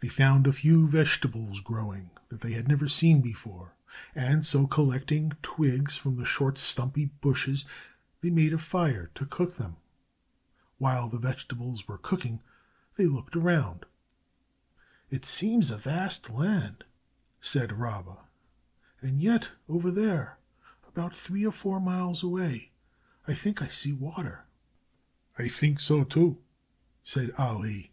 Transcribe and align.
They 0.00 0.08
found 0.08 0.46
a 0.46 0.52
few 0.54 0.88
vegetables 0.88 1.60
growing 1.60 2.08
that 2.30 2.40
they 2.40 2.52
had 2.52 2.68
never 2.68 2.88
seen 2.88 3.20
before, 3.20 3.74
and 4.14 4.42
so, 4.42 4.66
collecting 4.66 5.32
twigs 5.42 5.94
from 5.94 6.16
the 6.16 6.24
short, 6.24 6.56
stumpy 6.56 7.10
bushes, 7.20 7.66
they 8.20 8.30
made 8.30 8.54
a 8.54 8.56
fire 8.56 9.10
to 9.14 9.26
cook 9.26 9.56
them. 9.56 9.76
While 10.78 11.10
the 11.10 11.18
vegetables 11.18 11.86
were 11.86 11.98
cooking 11.98 12.40
they 12.96 13.04
looked 13.04 13.36
around. 13.36 13.84
"It 15.10 15.26
seems 15.26 15.70
a 15.70 15.76
vast 15.76 16.30
land," 16.30 16.84
said 17.38 17.78
Rabba, 17.78 18.20
"and 19.02 19.20
yet 19.20 19.50
over 19.68 19.90
there, 19.90 20.38
about 20.88 21.14
three 21.14 21.44
or 21.44 21.52
four 21.52 21.78
miles 21.78 22.22
away, 22.22 22.72
I 23.26 23.34
think 23.34 23.60
I 23.60 23.68
see 23.68 23.92
water." 23.92 24.46
"I 25.38 25.46
think 25.46 25.78
so, 25.78 26.04
too," 26.04 26.38
said 27.04 27.32
Ali. 27.32 27.92